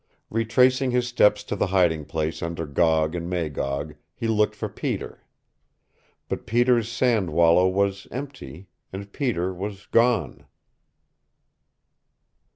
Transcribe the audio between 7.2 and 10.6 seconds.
wallow was empty, and Peter was gone.